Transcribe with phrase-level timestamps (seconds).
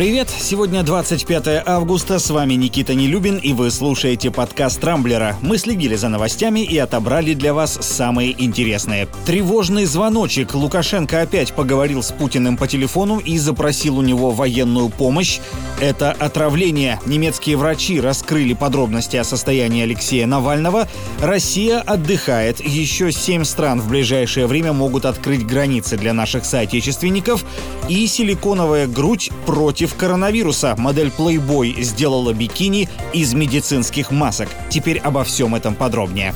[0.00, 0.30] Привет!
[0.30, 5.36] Сегодня 25 августа, с вами Никита Нелюбин, и вы слушаете подкаст «Рамблера».
[5.42, 9.08] Мы следили за новостями и отобрали для вас самые интересные.
[9.26, 10.54] Тревожный звоночек.
[10.54, 15.38] Лукашенко опять поговорил с Путиным по телефону и запросил у него военную помощь.
[15.82, 16.98] Это отравление.
[17.04, 20.88] Немецкие врачи раскрыли подробности о состоянии Алексея Навального.
[21.20, 22.60] Россия отдыхает.
[22.60, 27.44] Еще семь стран в ближайшее время могут открыть границы для наших соотечественников.
[27.90, 34.48] И силиконовая грудь против против коронавируса модель Playboy сделала бикини из медицинских масок.
[34.68, 36.34] Теперь обо всем этом подробнее.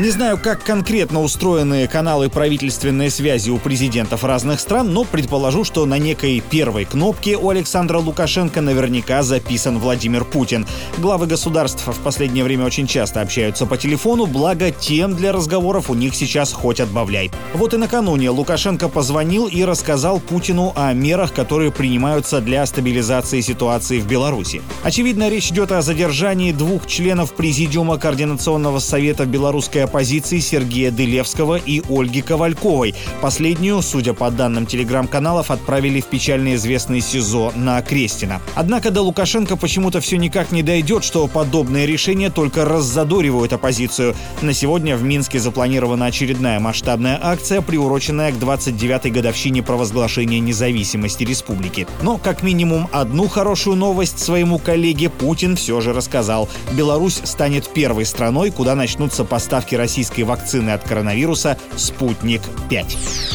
[0.00, 5.84] Не знаю, как конкретно устроены каналы правительственной связи у президентов разных стран, но предположу, что
[5.84, 10.66] на некой первой кнопке у Александра Лукашенко наверняка записан Владимир Путин.
[10.96, 15.94] Главы государств в последнее время очень часто общаются по телефону, благо тем для разговоров у
[15.94, 17.30] них сейчас хоть отбавляй.
[17.52, 24.00] Вот и накануне Лукашенко позвонил и рассказал Путину о мерах, которые принимаются для стабилизации ситуации
[24.00, 24.62] в Беларуси.
[24.82, 31.82] Очевидно, речь идет о задержании двух членов Президиума Координационного совета белорусской оппозиции Сергея Дылевского и
[31.88, 32.94] Ольги Ковальковой.
[33.20, 38.40] Последнюю, судя по данным телеграм-каналов, отправили в печально известный СИЗО на Крестина.
[38.54, 44.14] Однако до Лукашенко почему-то все никак не дойдет, что подобные решения только раззадоривают оппозицию.
[44.42, 51.88] На сегодня в Минске запланирована очередная масштабная акция, приуроченная к 29-й годовщине провозглашения независимости республики.
[52.02, 56.48] Но как минимум одну хорошую новость своему коллеге Путин все же рассказал.
[56.72, 63.29] Беларусь станет первой страной, куда начнутся поставки поставки российской вакцины от коронавируса «Спутник-5».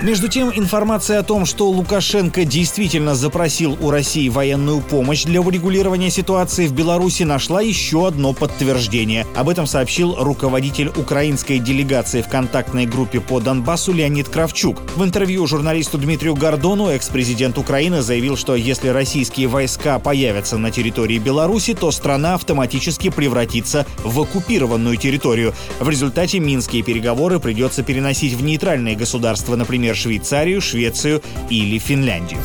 [0.00, 6.08] Между тем, информация о том, что Лукашенко действительно запросил у России военную помощь для урегулирования
[6.08, 9.26] ситуации в Беларуси, нашла еще одно подтверждение.
[9.34, 14.80] Об этом сообщил руководитель украинской делегации в контактной группе по Донбассу Леонид Кравчук.
[14.94, 21.18] В интервью журналисту Дмитрию Гордону экс-президент Украины заявил, что если российские войска появятся на территории
[21.18, 25.54] Беларуси, то страна автоматически превратится в оккупированную территорию.
[25.80, 32.40] В результате минские переговоры придется переносить в нейтральные государства, например, например, Швейцарию, Швецию или Финляндию.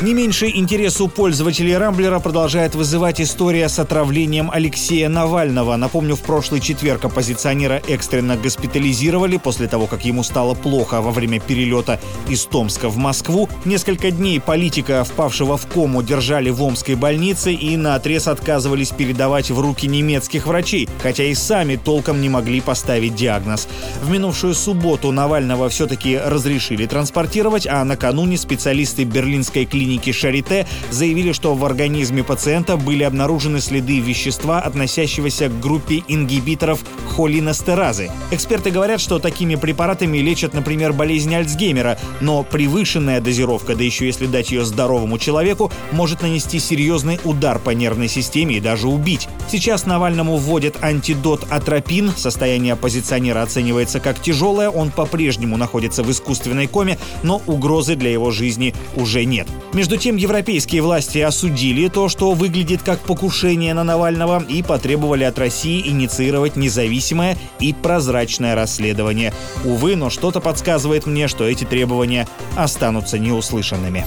[0.00, 5.74] Не меньше интерес у пользователей Рамблера продолжает вызывать история с отравлением Алексея Навального.
[5.74, 11.40] Напомню, в прошлый четверг оппозиционера экстренно госпитализировали после того, как ему стало плохо во время
[11.40, 11.98] перелета
[12.28, 13.48] из Томска в Москву.
[13.64, 19.50] Несколько дней политика, впавшего в кому, держали в Омской больнице и на отрез отказывались передавать
[19.50, 23.66] в руки немецких врачей, хотя и сами толком не могли поставить диагноз.
[24.00, 31.32] В минувшую субботу Навального все-таки разрешили транспортировать, а накануне специалисты берлинской клиники клиники Шарите заявили,
[31.32, 36.80] что в организме пациента были обнаружены следы вещества, относящегося к группе ингибиторов
[37.16, 38.10] холинестеразы.
[38.30, 44.26] Эксперты говорят, что такими препаратами лечат, например, болезнь Альцгеймера, но превышенная дозировка, да еще если
[44.26, 49.26] дать ее здоровому человеку, может нанести серьезный удар по нервной системе и даже убить.
[49.50, 52.12] Сейчас Навальному вводят антидот атропин.
[52.14, 54.68] Состояние оппозиционера оценивается как тяжелое.
[54.68, 59.48] Он по-прежнему находится в искусственной коме, но угрозы для его жизни уже нет.
[59.78, 65.38] Между тем, европейские власти осудили то, что выглядит как покушение на Навального, и потребовали от
[65.38, 69.32] России инициировать независимое и прозрачное расследование.
[69.64, 74.04] Увы, но что-то подсказывает мне, что эти требования останутся неуслышанными.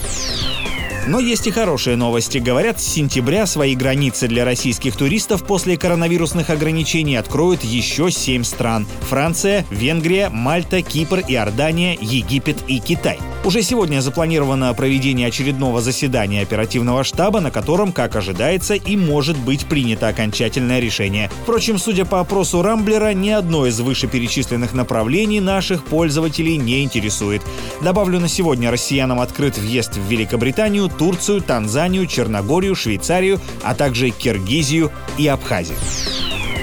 [1.08, 2.38] Но есть и хорошие новости.
[2.38, 8.86] Говорят, с сентября свои границы для российских туристов после коронавирусных ограничений откроют еще семь стран.
[9.10, 13.20] Франция, Венгрия, Мальта, Кипр, Иордания, Египет и Китай.
[13.44, 19.66] Уже сегодня запланировано проведение очередного заседания оперативного штаба, на котором, как ожидается, и может быть
[19.66, 21.32] принято окончательное решение.
[21.42, 27.42] Впрочем, судя по опросу Рамблера, ни одно из вышеперечисленных направлений наших пользователей не интересует.
[27.82, 34.92] Добавлю, на сегодня россиянам открыт въезд в Великобританию, Турцию, Танзанию, Черногорию, Швейцарию, а также Киргизию
[35.18, 35.78] и Абхазию.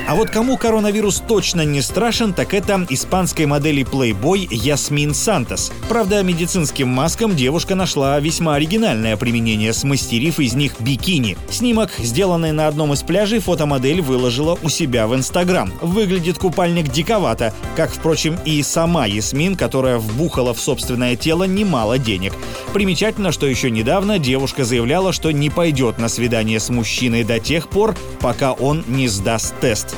[0.09, 5.71] А вот кому коронавирус точно не страшен, так это испанской модели Playboy Ясмин Сантос.
[5.87, 11.37] Правда, медицинским маскам девушка нашла весьма оригинальное применение, смастерив из них бикини.
[11.51, 15.71] Снимок, сделанный на одном из пляжей, фотомодель выложила у себя в Инстаграм.
[15.83, 22.33] Выглядит купальник диковато, как, впрочем, и сама Ясмин, которая вбухала в собственное тело немало денег.
[22.73, 27.69] Примечательно, что еще недавно девушка заявляла, что не пойдет на свидание с мужчиной до тех
[27.69, 29.98] пор, пока он не сдаст тест